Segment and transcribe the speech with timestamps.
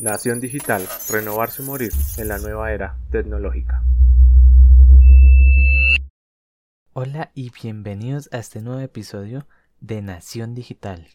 [0.00, 3.82] Nación Digital, renovarse o morir en la nueva era tecnológica.
[6.92, 9.48] Hola y bienvenidos a este nuevo episodio
[9.80, 11.08] de Nación Digital.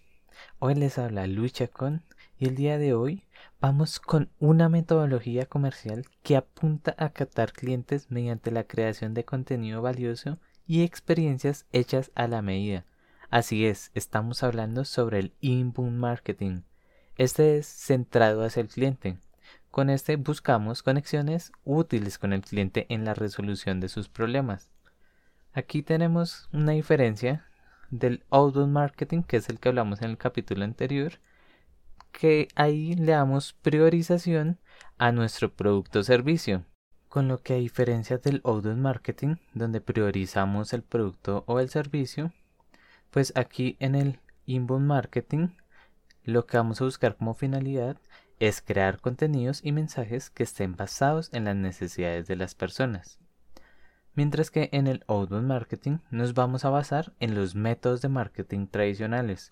[0.59, 2.03] Hoy les habla Luis Chacón
[2.37, 3.23] y el día de hoy
[3.61, 9.81] vamos con una metodología comercial que apunta a captar clientes mediante la creación de contenido
[9.81, 12.83] valioso y experiencias hechas a la medida.
[13.29, 16.63] Así es, estamos hablando sobre el inbound marketing
[17.17, 19.17] este es centrado hacia el cliente.
[19.69, 24.71] Con este buscamos conexiones útiles con el cliente en la resolución de sus problemas.
[25.53, 27.47] Aquí tenemos una diferencia
[27.91, 31.19] del outbound marketing, que es el que hablamos en el capítulo anterior,
[32.11, 34.59] que ahí le damos priorización
[34.97, 36.65] a nuestro producto o servicio.
[37.07, 42.33] Con lo que a diferencia del outbound marketing, donde priorizamos el producto o el servicio,
[43.11, 45.49] pues aquí en el inbound marketing
[46.23, 47.97] lo que vamos a buscar como finalidad
[48.39, 53.19] es crear contenidos y mensajes que estén basados en las necesidades de las personas.
[54.15, 58.67] Mientras que en el outbound marketing nos vamos a basar en los métodos de marketing
[58.67, 59.49] tradicionales,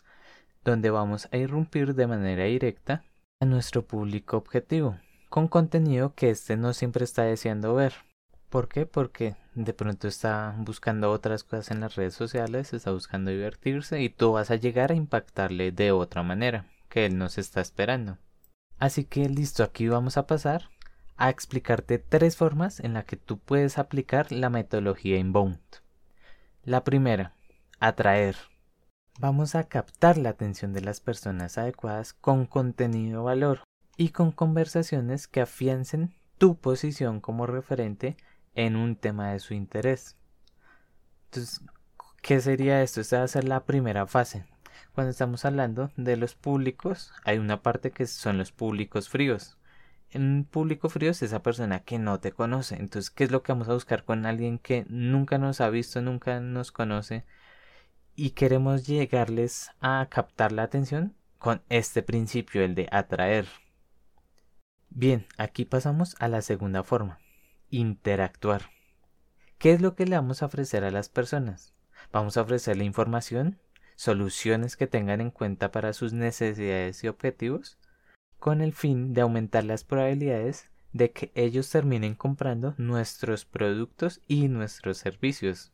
[0.64, 3.04] donde vamos a irrumpir de manera directa
[3.40, 4.98] a nuestro público objetivo,
[5.30, 7.94] con contenido que éste no siempre está deseando ver.
[8.50, 8.86] ¿Por qué?
[8.86, 14.10] Porque de pronto está buscando otras cosas en las redes sociales, está buscando divertirse y
[14.10, 18.18] tú vas a llegar a impactarle de otra manera que él nos está esperando.
[18.80, 20.70] Así que listo, aquí vamos a pasar
[21.18, 25.60] a explicarte tres formas en las que tú puedes aplicar la metodología inbound.
[26.64, 27.36] La primera,
[27.80, 28.36] atraer.
[29.20, 33.64] Vamos a captar la atención de las personas adecuadas con contenido valor
[33.98, 38.18] y con conversaciones que afiancen tu posición como referente
[38.56, 40.18] en un tema de su interés.
[41.26, 41.62] Entonces,
[42.22, 43.02] ¿qué sería esto?
[43.02, 44.46] Esta va a ser la primera fase.
[44.94, 49.58] Cuando estamos hablando de los públicos, hay una parte que son los públicos fríos.
[50.10, 52.76] En un público frío es esa persona que no te conoce.
[52.76, 56.02] Entonces, ¿qué es lo que vamos a buscar con alguien que nunca nos ha visto,
[56.02, 57.24] nunca nos conoce?
[58.16, 63.48] Y queremos llegarles a captar la atención con este principio, el de atraer.
[64.90, 67.20] Bien, aquí pasamos a la segunda forma
[67.72, 68.70] interactuar.
[69.58, 71.74] ¿Qué es lo que le vamos a ofrecer a las personas?
[72.12, 73.60] Vamos a ofrecerle información,
[73.96, 77.78] soluciones que tengan en cuenta para sus necesidades y objetivos,
[78.40, 84.48] con el fin de aumentar las probabilidades de que ellos terminen comprando nuestros productos y
[84.48, 85.72] nuestros servicios.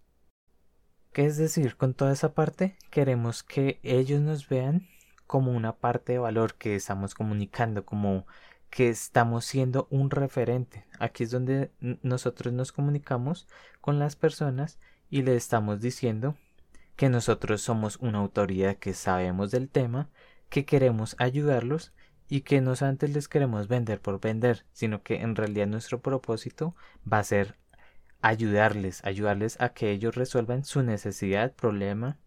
[1.13, 1.77] ¿Qué es decir?
[1.77, 4.87] Con toda esa parte queremos que ellos nos vean
[5.25, 8.27] como una parte de valor que estamos comunicando, como
[8.69, 10.85] que estamos siendo un referente.
[10.99, 13.47] Aquí es donde nosotros nos comunicamos
[13.81, 14.79] con las personas
[15.09, 16.35] y le estamos diciendo
[16.95, 20.09] que nosotros somos una autoridad que sabemos del tema,
[20.49, 21.93] que queremos ayudarlos
[22.29, 26.75] y que no antes les queremos vender por vender, sino que en realidad nuestro propósito
[27.11, 27.55] va a ser
[28.21, 32.17] ayudarles, ayudarles a que ellos resuelvan su necesidad, problema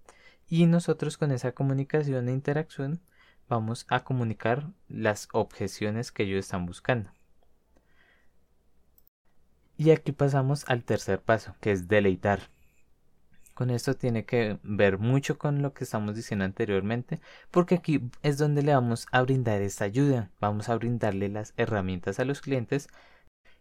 [0.48, 3.00] y nosotros con esa comunicación e interacción
[3.50, 7.10] vamos a comunicar las objeciones que ellos están buscando.
[9.76, 12.50] Y aquí pasamos al tercer paso, que es deleitar.
[13.54, 18.38] Con esto tiene que ver mucho con lo que estamos diciendo anteriormente, porque aquí es
[18.38, 22.88] donde le vamos a brindar esta ayuda, vamos a brindarle las herramientas a los clientes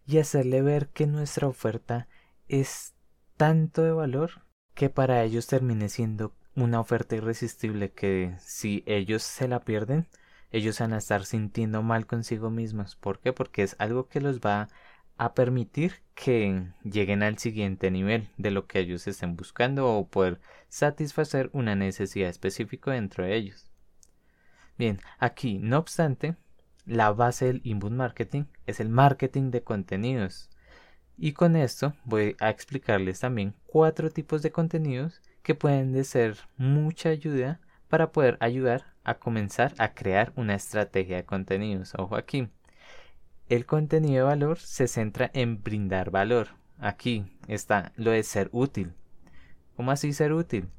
[0.06, 2.08] y hacerle ver que nuestra oferta
[2.48, 2.94] es
[3.36, 6.34] tanto de valor que para ellos termine siendo
[6.64, 10.08] una oferta irresistible que si ellos se la pierden,
[10.52, 12.96] ellos van a estar sintiendo mal consigo mismos.
[12.96, 13.34] ¿Por qué?
[13.34, 14.70] Porque es algo que los va
[15.18, 20.40] a permitir que lleguen al siguiente nivel de lo que ellos estén buscando o poder
[20.70, 23.70] satisfacer una necesidad específica dentro de ellos.
[24.78, 26.38] Bien, aquí, no obstante,
[26.86, 30.50] la base del inbound marketing es el marketing de contenidos.
[31.18, 36.38] Y con esto voy a explicarles también cuatro tipos de contenidos que pueden de ser
[36.58, 41.96] mucha ayuda para poder ayudar a comenzar a crear una estrategia de contenidos.
[41.98, 42.50] Ojo aquí.
[43.48, 46.50] El contenido de valor se centra en brindar valor.
[46.78, 48.94] Aquí está lo de ser útil.
[49.76, 50.70] ¿Cómo así ser útil?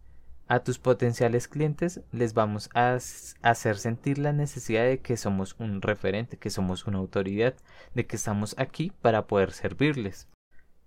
[0.46, 2.96] A tus potenciales clientes les vamos a
[3.42, 7.56] hacer sentir la necesidad de que somos un referente, que somos una autoridad,
[7.94, 10.28] de que estamos aquí para poder servirles.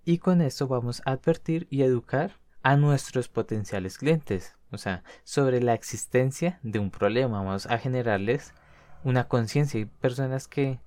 [0.06, 5.60] Y con esto vamos a advertir y educar a nuestros potenciales clientes, o sea, sobre
[5.60, 7.42] la existencia de un problema.
[7.42, 8.54] Vamos a generarles
[9.04, 9.78] una conciencia.
[9.78, 10.80] Hay personas que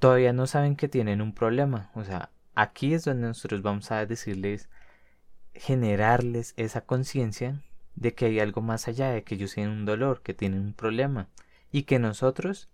[0.00, 1.92] todavía no saben que tienen un problema.
[1.94, 4.68] O sea, aquí es donde nosotros vamos a decirles,
[5.54, 7.62] generarles esa conciencia
[7.94, 10.74] de que hay algo más allá, de que ellos tienen un dolor, que tienen un
[10.74, 11.28] problema
[11.70, 12.68] y que nosotros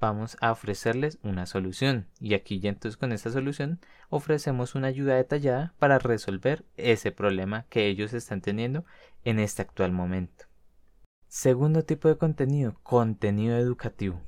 [0.00, 2.08] vamos a ofrecerles una solución.
[2.18, 7.66] Y aquí ya entonces con esta solución ofrecemos una ayuda detallada para resolver ese problema
[7.68, 8.84] que ellos están teniendo
[9.24, 10.46] en este actual momento.
[11.28, 14.20] Segundo tipo de contenido, contenido educativo.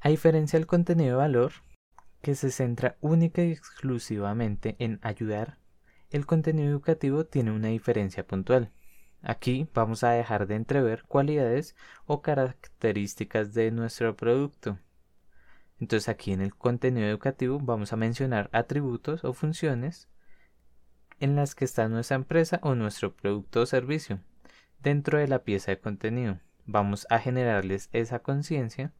[0.00, 1.52] A diferencia del contenido de valor,
[2.22, 5.58] que se centra única y exclusivamente en ayudar,
[6.10, 8.70] el contenido educativo tiene una diferencia puntual.
[9.26, 11.74] Aquí vamos a dejar de entrever cualidades
[12.04, 14.78] o características de nuestro producto.
[15.80, 20.10] Entonces aquí en el contenido educativo vamos a mencionar atributos o funciones
[21.20, 24.20] en las que está nuestra empresa o nuestro producto o servicio
[24.82, 26.38] dentro de la pieza de contenido.
[26.66, 28.92] Vamos a generarles esa conciencia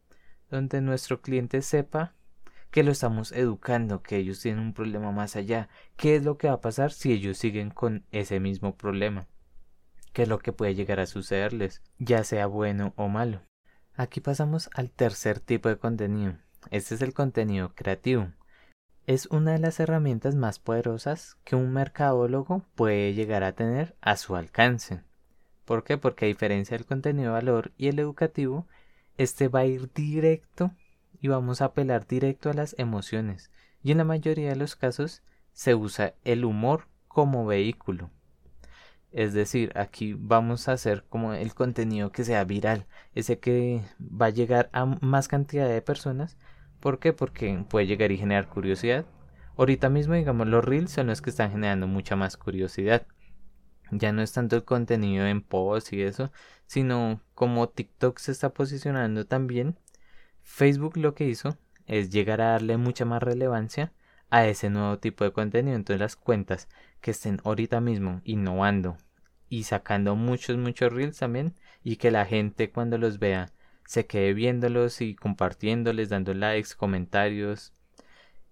[0.50, 2.14] donde nuestro cliente sepa
[2.70, 5.68] que lo estamos educando, que ellos tienen un problema más allá,
[5.98, 9.28] qué es lo que va a pasar si ellos siguen con ese mismo problema
[10.14, 13.42] qué es lo que puede llegar a sucederles, ya sea bueno o malo.
[13.94, 16.38] Aquí pasamos al tercer tipo de contenido.
[16.70, 18.28] Este es el contenido creativo.
[19.06, 24.16] Es una de las herramientas más poderosas que un mercadólogo puede llegar a tener a
[24.16, 25.02] su alcance.
[25.64, 25.98] ¿Por qué?
[25.98, 28.66] Porque a diferencia del contenido de valor y el educativo,
[29.18, 30.70] este va a ir directo
[31.20, 33.50] y vamos a apelar directo a las emociones.
[33.82, 35.22] Y en la mayoría de los casos
[35.52, 38.10] se usa el humor como vehículo.
[39.14, 44.26] Es decir, aquí vamos a hacer como el contenido que sea viral, ese que va
[44.26, 46.36] a llegar a más cantidad de personas.
[46.80, 47.12] ¿Por qué?
[47.12, 49.06] Porque puede llegar y generar curiosidad.
[49.56, 53.06] Ahorita mismo, digamos, los reels son los que están generando mucha más curiosidad.
[53.92, 56.32] Ya no es tanto el contenido en post y eso,
[56.66, 59.78] sino como TikTok se está posicionando también,
[60.42, 61.56] Facebook lo que hizo
[61.86, 63.92] es llegar a darle mucha más relevancia
[64.34, 65.76] a ese nuevo tipo de contenido.
[65.76, 66.68] Entonces las cuentas
[67.00, 68.96] que estén ahorita mismo innovando
[69.48, 71.54] y sacando muchos, muchos reels también
[71.84, 73.52] y que la gente cuando los vea
[73.86, 77.74] se quede viéndolos y compartiéndoles, dando likes, comentarios.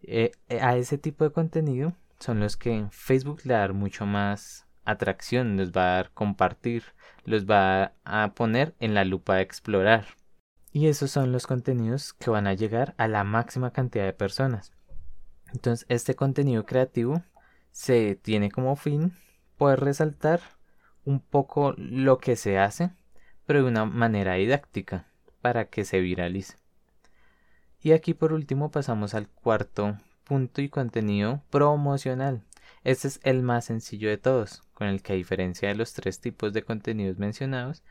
[0.02, 4.69] Eh, eh, a ese tipo de contenido son los que Facebook le da mucho más
[4.84, 6.84] atracción, los va a dar compartir,
[7.25, 10.06] los va a poner en la lupa de explorar.
[10.70, 14.73] Y esos son los contenidos que van a llegar a la máxima cantidad de personas.
[15.52, 17.22] Entonces, este contenido creativo
[17.70, 19.12] se tiene como fin
[19.56, 20.40] poder resaltar
[21.04, 22.90] un poco lo que se hace,
[23.46, 25.06] pero de una manera didáctica,
[25.40, 26.56] para que se viralice.
[27.81, 32.44] Y aquí por último pasamos al cuarto punto y contenido promocional.
[32.84, 36.20] Este es el más sencillo de todos, con el que a diferencia de los tres
[36.20, 37.82] tipos de contenidos mencionados,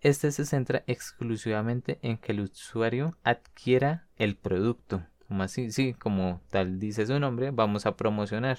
[0.00, 5.06] este se centra exclusivamente en que el usuario adquiera el producto.
[5.28, 8.58] Como así, sí, como tal dice su nombre, vamos a promocionar.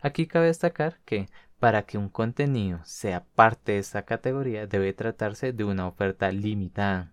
[0.00, 1.28] Aquí cabe destacar que
[1.58, 7.12] para que un contenido sea parte de esta categoría debe tratarse de una oferta limitada,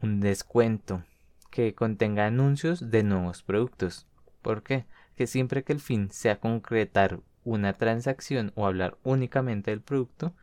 [0.00, 1.04] un descuento
[1.50, 4.06] que contenga anuncios de nuevos productos.
[4.42, 4.86] ¿Por qué?
[5.14, 10.34] Que siempre que el fin sea concretar una transacción o hablar únicamente del producto,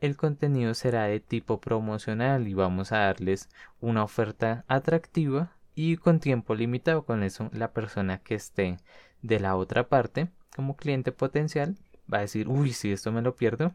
[0.00, 3.48] el contenido será de tipo promocional y vamos a darles
[3.80, 7.04] una oferta atractiva y con tiempo limitado.
[7.04, 8.78] Con eso la persona que esté
[9.22, 11.76] de la otra parte como cliente potencial
[12.12, 13.74] va a decir, uy, si esto me lo pierdo,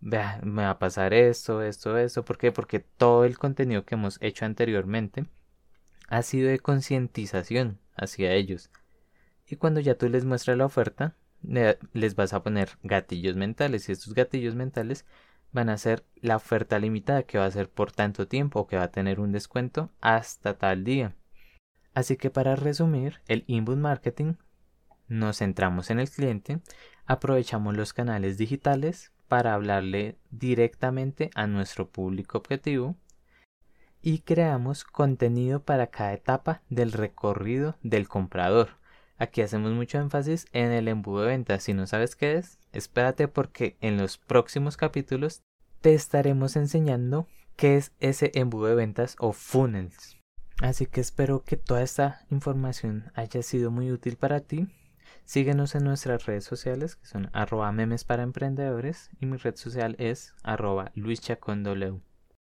[0.00, 2.24] me va a pasar esto, esto, esto.
[2.24, 2.52] ¿Por qué?
[2.52, 5.26] Porque todo el contenido que hemos hecho anteriormente
[6.08, 8.70] ha sido de concientización hacia ellos.
[9.48, 13.92] Y cuando ya tú les muestras la oferta, les vas a poner gatillos mentales y
[13.92, 15.06] estos gatillos mentales
[15.52, 18.76] van a ser la oferta limitada que va a ser por tanto tiempo o que
[18.76, 21.14] va a tener un descuento hasta tal día.
[21.94, 24.34] Así que para resumir, el inbound marketing
[25.08, 26.60] nos centramos en el cliente,
[27.06, 32.96] aprovechamos los canales digitales para hablarle directamente a nuestro público objetivo
[34.02, 38.78] y creamos contenido para cada etapa del recorrido del comprador.
[39.18, 41.62] Aquí hacemos mucho énfasis en el embudo de ventas.
[41.62, 45.42] Si no sabes qué es, espérate porque en los próximos capítulos
[45.80, 50.16] te estaremos enseñando qué es ese embudo de ventas o funnels.
[50.60, 54.68] Así que espero que toda esta información haya sido muy útil para ti
[55.26, 59.96] Síguenos en nuestras redes sociales que son arroba memes para emprendedores y mi red social
[59.98, 60.92] es arroba.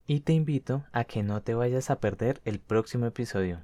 [0.07, 3.63] Y te invito a que no te vayas a perder el próximo episodio.